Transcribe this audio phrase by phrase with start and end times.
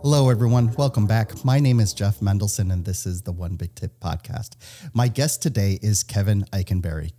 [0.00, 0.72] Hello, everyone.
[0.74, 1.44] Welcome back.
[1.44, 4.50] My name is Jeff Mendelson, and this is the One Big Tip podcast.
[4.94, 7.10] My guest today is Kevin Eikenberry.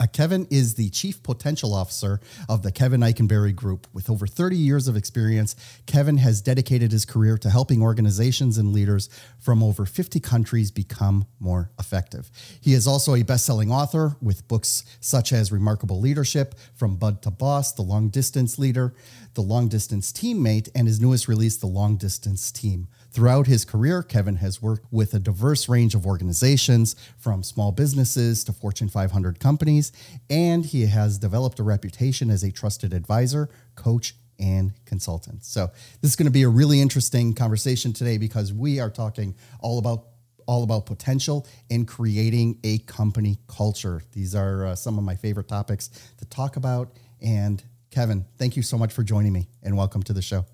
[0.00, 3.86] Uh, Kevin is the Chief Potential Officer of the Kevin Eikenberry Group.
[3.92, 8.72] With over 30 years of experience, Kevin has dedicated his career to helping organizations and
[8.72, 12.30] leaders from over 50 countries become more effective.
[12.60, 17.22] He is also a best selling author with books such as Remarkable Leadership, From Bud
[17.22, 18.94] to Boss, The Long Distance Leader,
[19.34, 22.88] The Long Distance Teammate, and his newest release, The Long Distance Team.
[23.10, 28.44] Throughout his career, Kevin has worked with a diverse range of organizations, from small businesses
[28.44, 29.92] to Fortune 500 companies,
[30.28, 35.44] and he has developed a reputation as a trusted advisor, coach, and consultant.
[35.44, 35.70] So,
[36.00, 39.78] this is going to be a really interesting conversation today because we are talking all
[39.78, 40.04] about
[40.46, 44.02] all about potential and creating a company culture.
[44.12, 46.92] These are uh, some of my favorite topics to talk about.
[47.20, 50.46] And Kevin, thank you so much for joining me and welcome to the show.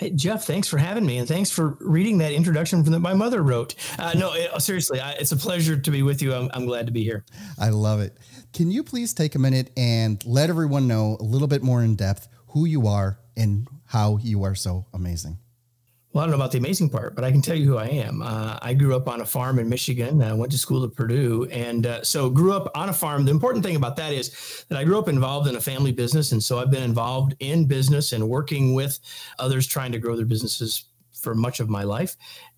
[0.00, 3.12] Hey, Jeff, thanks for having me, and thanks for reading that introduction from that my
[3.12, 3.74] mother wrote.
[3.98, 6.32] Uh, no, it, seriously, I, it's a pleasure to be with you.
[6.32, 7.22] I'm, I'm glad to be here.
[7.58, 8.16] I love it.
[8.54, 11.96] Can you please take a minute and let everyone know a little bit more in
[11.96, 15.38] depth who you are and how you are so amazing?
[16.12, 17.86] Well, I don't know about the amazing part, but I can tell you who I
[17.86, 18.20] am.
[18.20, 20.20] Uh, I grew up on a farm in Michigan.
[20.20, 23.24] I went to school at Purdue, and uh, so grew up on a farm.
[23.24, 26.32] The important thing about that is that I grew up involved in a family business,
[26.32, 28.98] and so I've been involved in business and working with
[29.38, 32.16] others trying to grow their businesses for much of my life.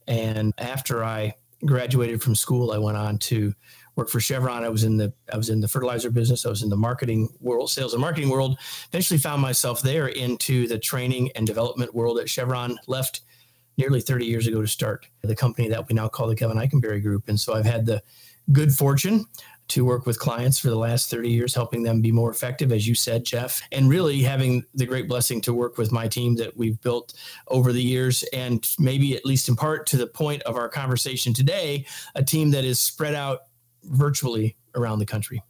[0.09, 1.35] And after I
[1.67, 3.55] graduated from school, I went on to
[3.97, 4.65] work for Chevron.
[4.65, 6.47] I was in the I was in the fertilizer business.
[6.47, 8.59] I was in the marketing world, sales and marketing world.
[8.89, 12.79] Eventually, found myself there into the training and development world at Chevron.
[12.87, 13.21] Left
[13.77, 17.03] nearly 30 years ago to start the company that we now call the Kevin Eikenberry
[17.03, 17.29] Group.
[17.29, 18.03] And so I've had the
[18.51, 19.25] good fortune
[19.69, 22.87] to work with clients for the last 30 years, helping them be more effective, as
[22.87, 26.57] you said, Jeff, and really having the great blessing to work with my team that
[26.57, 27.15] we've built
[27.49, 28.23] over the years.
[28.35, 32.51] And maybe at least in part to the point of our conversation today, a team
[32.51, 33.43] that is spread out
[33.85, 35.43] virtually around the country.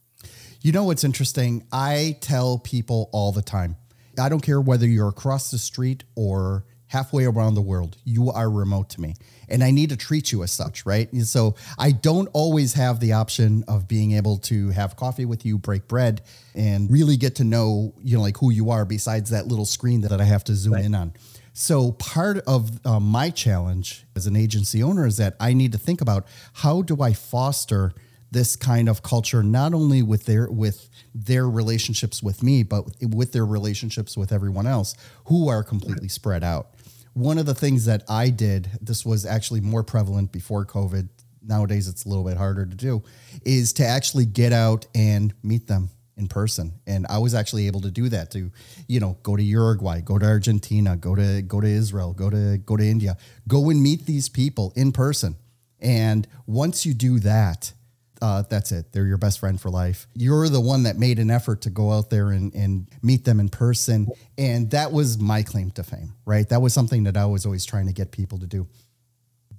[0.60, 1.66] You know what's interesting?
[1.72, 3.76] I tell people all the time
[4.20, 7.96] I don't care whether you're across the street or halfway around the world.
[8.04, 9.14] You are remote to me.
[9.48, 11.10] And I need to treat you as such, right?
[11.10, 15.46] And so I don't always have the option of being able to have coffee with
[15.46, 16.20] you, break bread,
[16.54, 20.02] and really get to know, you know, like who you are besides that little screen
[20.02, 20.84] that I have to zoom right.
[20.84, 21.14] in on.
[21.54, 25.78] So part of uh, my challenge as an agency owner is that I need to
[25.78, 27.94] think about how do I foster
[28.32, 33.32] this kind of culture not only with their with their relationships with me but with
[33.32, 34.94] their relationships with everyone else
[35.26, 36.70] who are completely spread out
[37.14, 41.08] one of the things that I did, this was actually more prevalent before COVID.
[41.42, 43.02] Nowadays, it's a little bit harder to do,
[43.44, 46.72] is to actually get out and meet them in person.
[46.86, 48.50] And I was actually able to do that to,
[48.86, 52.58] you know, go to Uruguay, go to Argentina, go to go to Israel, go to
[52.58, 53.16] go to India,
[53.48, 55.36] go and meet these people in person.
[55.80, 57.72] And once you do that,
[58.22, 58.92] uh, that's it.
[58.92, 60.06] They're your best friend for life.
[60.14, 63.40] You're the one that made an effort to go out there and, and meet them
[63.40, 64.06] in person.
[64.38, 66.48] And that was my claim to fame, right?
[66.48, 68.68] That was something that I was always trying to get people to do.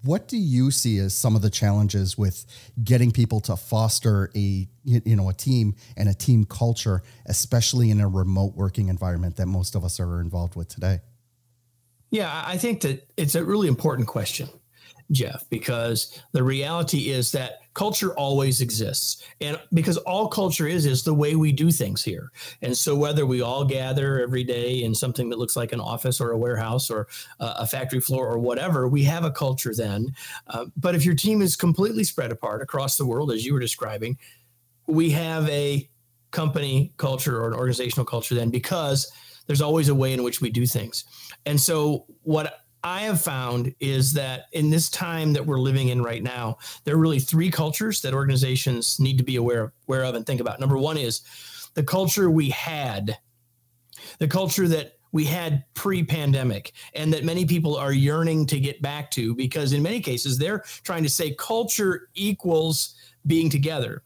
[0.06, 2.46] What do you see as some of the challenges with
[2.81, 8.02] getting people to foster a you know a team and a team culture, especially in
[8.02, 10.99] a remote working environment that most of us are involved with today?
[12.11, 14.49] Yeah, I think that it's a really important question
[15.11, 19.23] Jeff, because the reality is that culture always exists.
[19.41, 22.31] And because all culture is, is the way we do things here.
[22.61, 26.22] And so whether we all gather every day in something that looks like an office
[26.22, 27.08] or a warehouse or
[27.40, 30.14] a factory floor or whatever, we have a culture then.
[30.47, 33.59] Uh, but if your team is completely spread apart across the world, as you were
[33.59, 34.17] describing,
[34.87, 35.90] we have a
[36.31, 39.11] company culture or an organizational culture then because
[39.47, 41.05] there's always a way in which we do things.
[41.46, 46.02] And so what I have found is that in this time that we're living in
[46.02, 50.03] right now, there are really three cultures that organizations need to be aware of, aware
[50.03, 50.59] of and think about.
[50.59, 51.22] Number one is
[51.76, 53.18] the culture we had,
[54.20, 58.82] the culture that we had pre pandemic and that many people are yearning to get
[58.82, 62.96] back to because in many cases they're trying to say culture equals
[63.26, 64.03] being together.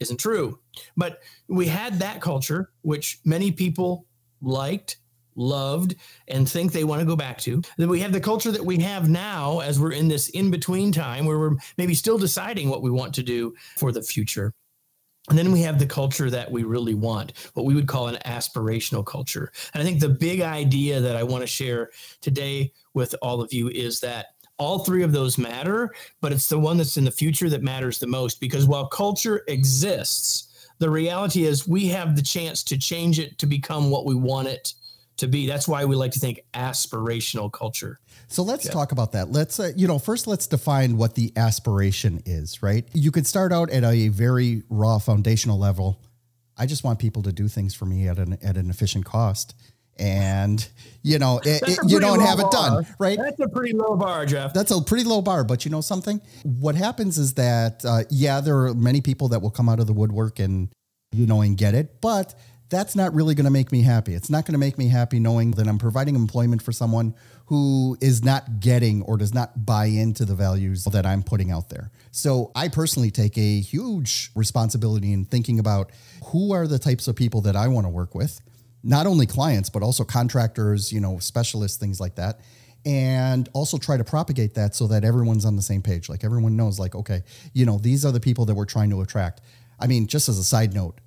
[0.00, 0.58] Isn't true.
[0.96, 4.06] But we had that culture, which many people
[4.42, 4.96] liked,
[5.36, 5.96] loved,
[6.28, 7.62] and think they want to go back to.
[7.76, 10.92] Then we have the culture that we have now as we're in this in between
[10.92, 14.52] time where we're maybe still deciding what we want to do for the future.
[15.28, 18.18] And then we have the culture that we really want, what we would call an
[18.24, 19.52] aspirational culture.
[19.74, 21.90] And I think the big idea that I want to share
[22.20, 24.26] today with all of you is that
[24.58, 27.98] all three of those matter, but it's the one that's in the future that matters
[27.98, 30.48] the most because while culture exists,
[30.80, 34.48] the reality is we have the chance to change it to become what we want
[34.48, 34.74] it
[35.20, 35.46] to be.
[35.46, 38.00] That's why we like to think aspirational culture.
[38.28, 38.72] So let's yeah.
[38.72, 39.30] talk about that.
[39.32, 42.86] Let's, uh, you know, first let's define what the aspiration is, right?
[42.92, 46.02] You could start out at a very raw foundational level.
[46.56, 49.54] I just want people to do things for me at an at an efficient cost,
[49.98, 50.66] and
[51.02, 52.46] you know, it, it, you don't have bar.
[52.46, 53.18] it done, right?
[53.18, 54.52] That's a pretty low bar, Jeff.
[54.52, 56.20] That's a pretty low bar, but you know something?
[56.42, 59.86] What happens is that, uh, yeah, there are many people that will come out of
[59.86, 60.68] the woodwork and
[61.12, 62.34] you know and get it, but
[62.70, 64.14] that's not really going to make me happy.
[64.14, 67.14] It's not going to make me happy knowing that I'm providing employment for someone
[67.46, 71.68] who is not getting or does not buy into the values that I'm putting out
[71.68, 71.90] there.
[72.12, 75.90] So I personally take a huge responsibility in thinking about
[76.26, 78.40] who are the types of people that I want to work with,
[78.84, 82.40] not only clients, but also contractors, you know, specialists, things like that.
[82.86, 86.08] And also try to propagate that so that everyone's on the same page.
[86.08, 89.02] Like everyone knows, like, okay, you know, these are the people that we're trying to
[89.02, 89.40] attract.
[89.78, 90.98] I mean, just as a side note,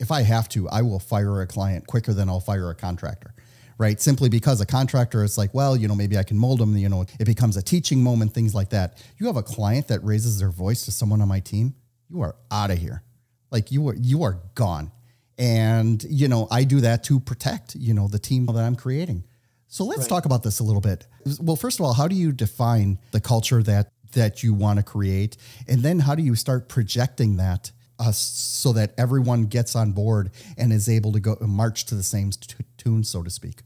[0.00, 3.34] if I have to, I will fire a client quicker than I'll fire a contractor,
[3.78, 4.00] right?
[4.00, 6.88] Simply because a contractor is like, well, you know, maybe I can mold them, you
[6.88, 9.02] know, it becomes a teaching moment, things like that.
[9.18, 11.74] You have a client that raises their voice to someone on my team,
[12.08, 13.02] you are out of here.
[13.50, 14.92] Like you are you are gone.
[15.38, 19.24] And, you know, I do that to protect, you know, the team that I'm creating.
[19.68, 20.08] So let's right.
[20.08, 21.06] talk about this a little bit.
[21.40, 24.82] Well, first of all, how do you define the culture that that you want to
[24.82, 25.36] create?
[25.68, 30.30] And then how do you start projecting that uh, so that everyone gets on board
[30.56, 33.62] and is able to go march to the same t- tune, so to speak.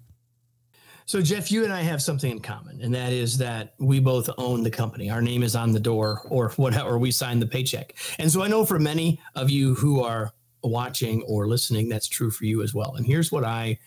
[1.05, 4.31] So, Jeff, you and I have something in common, and that is that we both
[4.39, 5.11] own the company.
[5.11, 7.95] Our name is on the door, or whatever, we signed the paycheck.
[8.19, 10.33] And so, I know for many of you who are
[10.63, 12.95] watching or listening, that's true for you as well.
[12.95, 13.79] And here's what I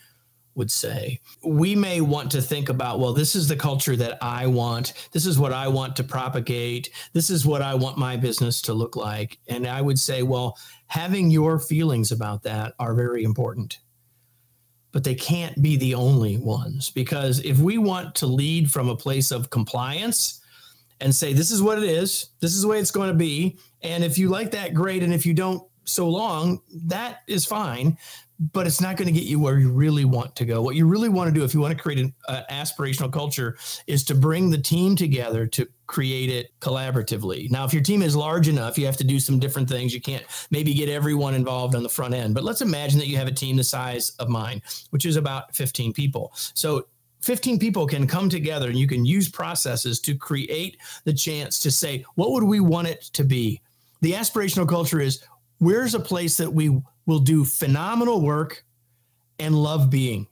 [0.55, 1.19] would say.
[1.43, 4.93] We may want to think about, well, this is the culture that I want.
[5.11, 6.89] This is what I want to propagate.
[7.13, 9.37] This is what I want my business to look like.
[9.47, 10.57] And I would say, well,
[10.87, 13.79] having your feelings about that are very important.
[14.91, 18.95] But they can't be the only ones because if we want to lead from a
[18.95, 20.39] place of compliance
[21.01, 23.57] and say, this is what it is, this is the way it's going to be.
[23.81, 25.03] And if you like that, great.
[25.03, 27.97] And if you don't, so long, that is fine
[28.39, 30.61] but it's not going to get you where you really want to go.
[30.61, 33.57] What you really want to do, if you want to create an uh, aspirational culture,
[33.87, 37.49] is to bring the team together to create it collaboratively.
[37.49, 39.93] Now, if your team is large enough, you have to do some different things.
[39.93, 43.17] You can't maybe get everyone involved on the front end, but let's imagine that you
[43.17, 46.33] have a team the size of mine, which is about 15 people.
[46.35, 46.87] So
[47.21, 51.71] 15 people can come together and you can use processes to create the chance to
[51.71, 53.61] say, what would we want it to be?
[54.01, 55.23] The aspirational culture is
[55.59, 58.63] where's a place that we will do phenomenal work
[59.39, 60.27] and love being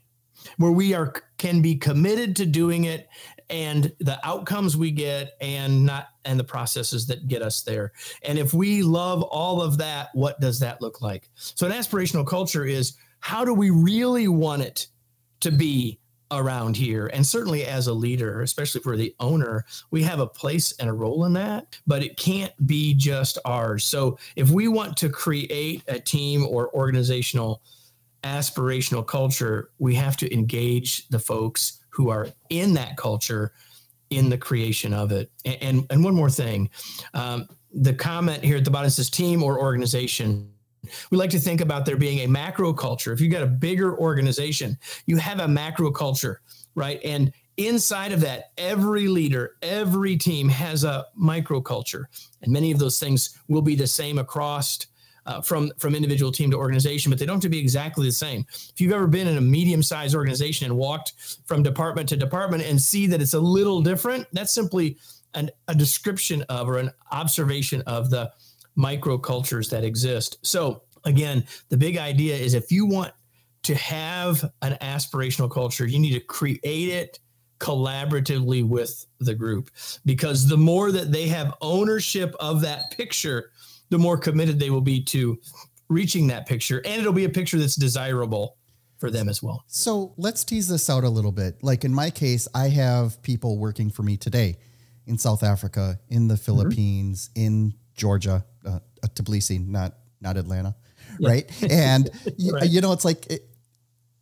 [0.57, 3.07] where we are can be committed to doing it
[3.49, 7.91] and the outcomes we get and not and the processes that get us there.
[8.23, 11.29] And if we love all of that what does that look like?
[11.35, 14.87] So an aspirational culture is how do we really want it
[15.41, 15.99] to be
[16.37, 17.07] around here.
[17.07, 20.93] And certainly as a leader, especially for the owner, we have a place and a
[20.93, 23.83] role in that, but it can't be just ours.
[23.83, 27.61] So if we want to create a team or organizational
[28.23, 33.51] aspirational culture, we have to engage the folks who are in that culture
[34.09, 35.31] in the creation of it.
[35.45, 36.69] And, and, and one more thing.
[37.13, 40.52] Um, the comment here at the bottom says team or organization
[41.11, 43.13] we like to think about there being a macro culture.
[43.13, 46.41] If you've got a bigger organization, you have a macro culture,
[46.75, 46.99] right?
[47.03, 52.09] And inside of that, every leader, every team has a micro culture.
[52.41, 54.79] And many of those things will be the same across
[55.25, 58.11] uh, from from individual team to organization, but they don't have to be exactly the
[58.11, 58.45] same.
[58.49, 61.13] If you've ever been in a medium-sized organization and walked
[61.45, 64.97] from department to department and see that it's a little different, that's simply
[65.33, 68.31] an, a description of or an observation of the
[68.77, 70.37] microcultures that exist.
[70.41, 73.13] So, again, the big idea is if you want
[73.63, 77.19] to have an aspirational culture, you need to create it
[77.59, 79.69] collaboratively with the group
[80.05, 83.51] because the more that they have ownership of that picture,
[83.89, 85.39] the more committed they will be to
[85.87, 88.57] reaching that picture and it'll be a picture that's desirable
[88.97, 89.63] for them as well.
[89.67, 91.63] So let's tease this out a little bit.
[91.63, 94.57] Like in my case, I have people working for me today
[95.05, 97.45] in South Africa, in the Philippines, mm-hmm.
[97.45, 98.45] in Georgia,
[99.03, 100.75] Uh, Tbilisi, not not Atlanta,
[101.19, 101.29] yeah.
[101.29, 101.63] right?
[101.69, 102.09] And
[102.51, 102.69] right.
[102.69, 103.45] you know, it's like, it,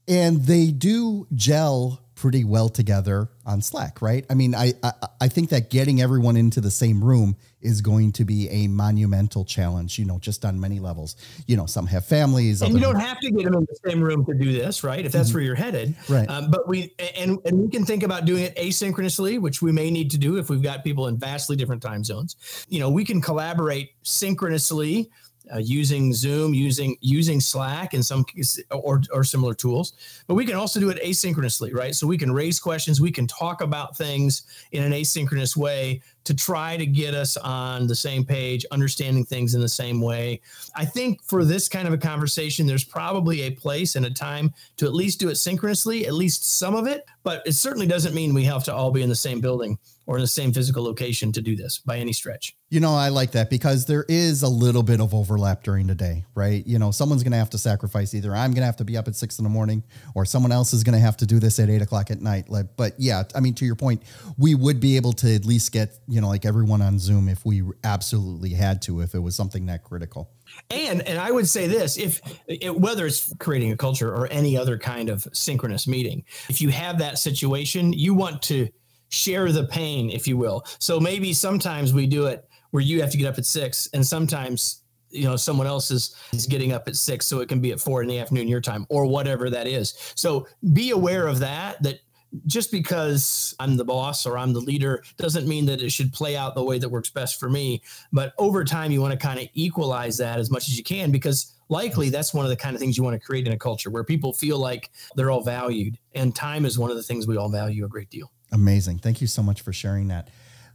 [0.08, 4.24] and they do gel pretty well together on Slack, right?
[4.30, 8.12] I mean, I, I, I think that getting everyone into the same room is going
[8.12, 9.98] to be a monumental challenge.
[9.98, 11.16] You know, just on many levels.
[11.48, 14.04] You know, some have families, and you don't have to get them in the same
[14.04, 15.04] room to do this, right?
[15.04, 15.38] If that's mm-hmm.
[15.38, 16.30] where you're headed, right?
[16.30, 19.90] Um, but we and and we can think about doing it asynchronously, which we may
[19.90, 22.36] need to do if we've got people in vastly different time zones.
[22.70, 25.10] You know, we can collaborate synchronously
[25.54, 28.26] uh, using Zoom, using using Slack, and some
[28.72, 29.94] or or similar tools.
[30.28, 31.96] But we can also do it asynchronously, right?
[31.96, 36.36] So we can raise questions, we can talk about things in an asynchronous way to
[36.36, 40.40] try to get us on the same page, understanding things in the same way.
[40.76, 44.54] I think for this kind of a conversation, there's probably a place and a time
[44.78, 47.06] to at least do it synchronously, at least some of it.
[47.24, 49.80] But it certainly doesn't mean we have to all be in the same building
[50.12, 52.54] or in the same physical location to do this by any stretch.
[52.70, 55.96] You know, I like that because there is a little bit of overlap during the
[55.96, 56.68] day, right?
[56.68, 58.98] You know, someone's going to have to sacrifice either I'm going to have to be
[58.98, 61.40] up at six in the morning or someone else is going to have to do
[61.40, 62.50] this at eight o'clock at night.
[62.50, 64.04] Like, but yeah, I mean, to your point,
[64.38, 67.46] we would be able to at least get, you know, like everyone on Zoom if
[67.46, 70.30] we absolutely had to, if it was something that critical.
[70.70, 74.58] And and I would say this: if it, whether it's creating a culture or any
[74.58, 78.68] other kind of synchronous meeting, if you have that situation, you want to
[79.12, 80.66] share the pain, if you will.
[80.80, 84.06] So maybe sometimes we do it where you have to get up at six, and
[84.06, 87.72] sometimes you know someone else is is getting up at six, so it can be
[87.72, 90.14] at four in the afternoon your time or whatever that is.
[90.16, 91.82] So be aware of that.
[91.84, 92.00] That
[92.46, 96.38] just because I'm the boss or I'm the leader doesn't mean that it should play
[96.38, 97.82] out the way that works best for me.
[98.14, 101.12] But over time, you want to kind of equalize that as much as you can
[101.12, 103.58] because likely that's one of the kind of things you want to create in a
[103.58, 105.98] culture where people feel like they're all valued.
[106.16, 108.32] And time is one of the things we all value a great deal.
[108.52, 109.00] Amazing.
[109.00, 110.30] Thank you so much for sharing that.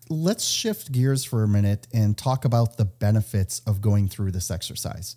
[0.08, 4.50] Let's shift gears for a minute and talk about the benefits of going through this
[4.50, 5.16] exercise.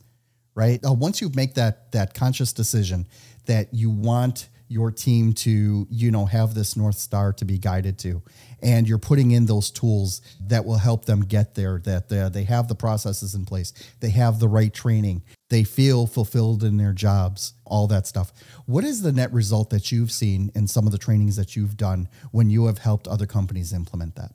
[0.55, 0.83] Right?
[0.83, 3.07] Uh, once you make that that conscious decision
[3.45, 7.97] that you want your team to you know have this north star to be guided
[7.97, 8.21] to
[8.61, 12.43] and you're putting in those tools that will help them get there that they, they
[12.43, 16.93] have the processes in place they have the right training they feel fulfilled in their
[16.93, 18.31] jobs all that stuff
[18.65, 21.77] what is the net result that you've seen in some of the trainings that you've
[21.77, 24.31] done when you have helped other companies implement that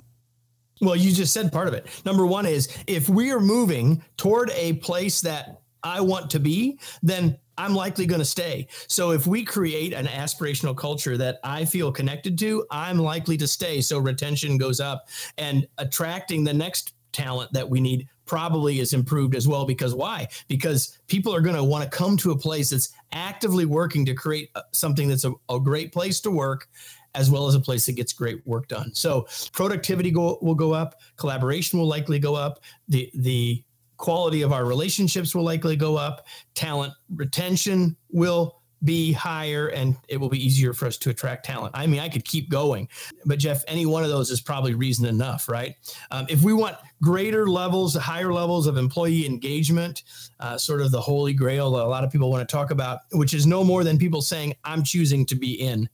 [0.81, 4.51] well you just said part of it number one is if we are moving toward
[4.51, 8.67] a place that I want to be, then I'm likely going to stay.
[8.89, 13.47] So if we create an aspirational culture that I feel connected to, I'm likely to
[13.47, 13.81] stay.
[13.81, 19.35] So retention goes up and attracting the next talent that we need probably is improved
[19.35, 20.29] as well because why?
[20.49, 24.15] Because people are going to want to come to a place that's actively working to
[24.15, 26.69] create uh, something that's a, a, great place to work
[27.15, 28.93] as well as a place that gets great work done.
[28.95, 33.63] So productivity go, will go up collaboration will likely go up the the
[33.97, 40.19] quality of our relationships will likely go up, talent retention will be higher and it
[40.19, 41.75] will be easier for us to attract talent.
[41.75, 42.89] I mean, I could keep going,
[43.25, 45.77] but Jeff, any one of those is probably reason enough, right?
[46.11, 50.03] Um, if we want greater levels, higher levels of employee engagement,
[50.41, 53.01] uh, sort of the holy grail that a lot of people want to talk about,
[53.13, 55.89] which is no more than people saying, I'm choosing to be in,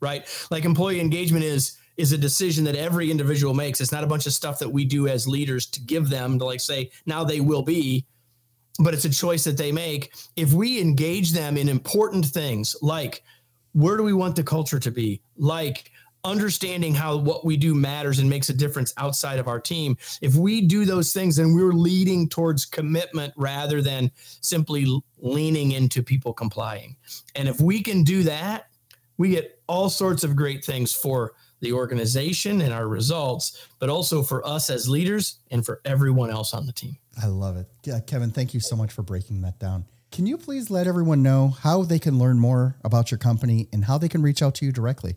[0.00, 0.28] right?
[0.50, 3.80] Like employee engagement is, is a decision that every individual makes.
[3.80, 6.44] It's not a bunch of stuff that we do as leaders to give them to
[6.44, 8.06] like say, now they will be,
[8.78, 10.12] but it's a choice that they make.
[10.36, 13.22] If we engage them in important things like
[13.72, 15.20] where do we want the culture to be?
[15.36, 15.90] Like
[16.24, 19.96] understanding how what we do matters and makes a difference outside of our team.
[20.20, 24.10] If we do those things, then we're leading towards commitment rather than
[24.40, 24.86] simply
[25.18, 26.96] leaning into people complying.
[27.36, 28.66] And if we can do that,
[29.16, 34.22] we get all sorts of great things for the organization and our results, but also
[34.22, 36.96] for us as leaders and for everyone else on the team.
[37.22, 37.66] I love it.
[37.84, 39.84] Yeah, Kevin, thank you so much for breaking that down.
[40.10, 43.84] Can you please let everyone know how they can learn more about your company and
[43.84, 45.16] how they can reach out to you directly?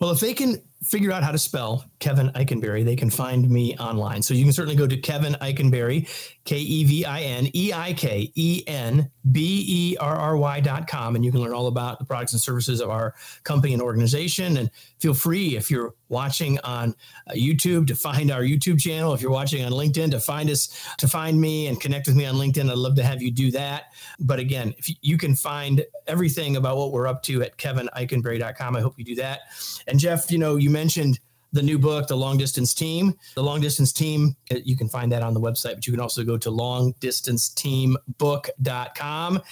[0.00, 3.76] Well, if they can figure out how to spell Kevin Eikenberry, they can find me
[3.76, 4.22] online.
[4.22, 6.08] So you can certainly go to Kevin Eikenberry,
[6.44, 10.60] K E V I N E I K E N B E R R Y
[10.60, 13.74] dot com, and you can learn all about the products and services of our company
[13.74, 14.56] and organization.
[14.56, 16.94] And feel free, if you're watching on
[17.28, 19.12] uh, YouTube, to find our YouTube channel.
[19.12, 20.68] If you're watching on LinkedIn, to find us,
[20.98, 22.70] to find me and connect with me on LinkedIn.
[22.70, 23.92] I'd love to have you do that.
[24.18, 28.80] But again, if you can find everything about what we're up to at kevineikenberry.com, I
[28.80, 29.40] hope you do that.
[29.86, 31.18] And Jeff, you know, you mentioned
[31.52, 33.12] the new book, The Long Distance Team.
[33.34, 36.00] The Long Distance Team, uh, you can find that on the website, but you can
[36.00, 39.42] also go to longdistanceteambook.com.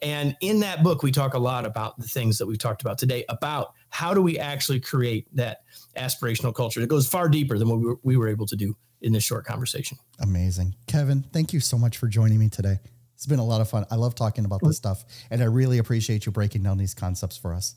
[0.00, 2.98] And in that book, we talk a lot about the things that we've talked about
[2.98, 5.62] today about how do we actually create that
[5.96, 8.76] aspirational culture that goes far deeper than what we were, we were able to do
[9.00, 9.98] in this short conversation.
[10.20, 10.76] Amazing.
[10.86, 12.78] Kevin, thank you so much for joining me today.
[13.14, 13.84] It's been a lot of fun.
[13.90, 17.36] I love talking about this stuff, and I really appreciate you breaking down these concepts
[17.36, 17.74] for us.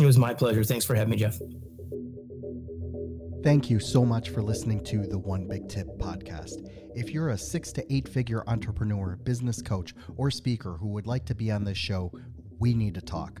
[0.00, 0.64] It was my pleasure.
[0.64, 1.38] Thanks for having me, Jeff.
[3.42, 6.68] Thank you so much for listening to the One Big Tip podcast.
[6.96, 11.24] If you're a six to eight figure entrepreneur, business coach, or speaker who would like
[11.26, 12.12] to be on this show,
[12.58, 13.40] we need to talk.